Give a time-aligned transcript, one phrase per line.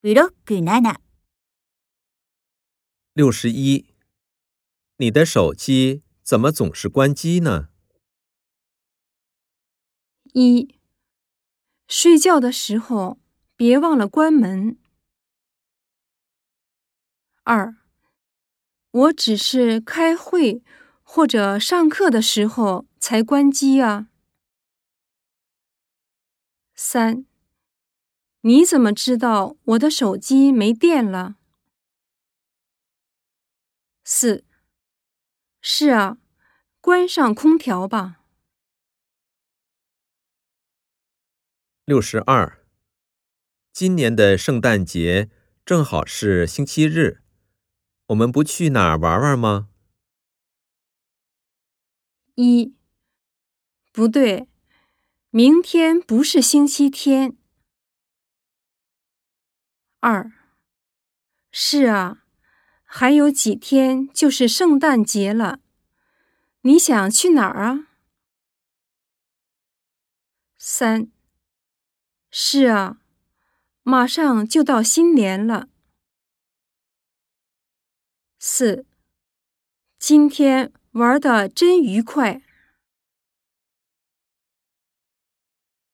[0.00, 0.96] ブロック7、
[3.14, 3.86] 六十一，
[4.96, 7.68] 你的手机怎么总是关机呢？
[10.32, 10.78] 一、
[11.86, 13.18] 睡觉的时候
[13.56, 14.76] 别忘了关门。
[17.44, 17.76] 二、
[18.90, 20.62] 我只是开会
[21.02, 24.08] 或者上课的时候才关机啊。
[26.74, 27.26] 三、
[28.41, 31.35] 你怎么知道我的手机没电了？
[34.05, 34.45] 四、
[35.59, 36.17] 是啊，
[36.79, 38.21] 关上空调吧。
[41.83, 42.65] 六十二，
[43.73, 45.29] 今年的圣诞节
[45.65, 47.21] 正好是星期日，
[48.07, 49.67] 我们不去哪儿玩玩吗？
[52.35, 52.73] 一、
[53.91, 54.47] 不对，
[55.29, 57.35] 明天不是星期天。
[60.01, 60.31] 二、
[61.51, 62.23] 是啊，
[62.85, 65.59] 还有几天就是圣诞节了，
[66.61, 67.87] 你想去哪儿啊？
[70.57, 71.11] 三、
[72.31, 73.01] 是啊，
[73.83, 75.67] 马上就到新年了。
[78.37, 78.85] 四、
[79.97, 82.41] 今天玩的真愉快。